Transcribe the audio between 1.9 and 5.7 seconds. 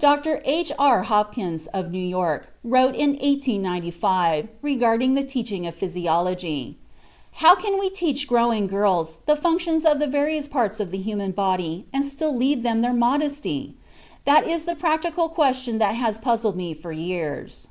New York, wrote in 1895, regarding the teaching